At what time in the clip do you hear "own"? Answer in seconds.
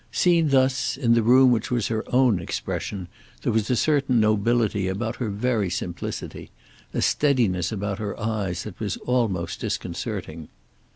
2.11-2.39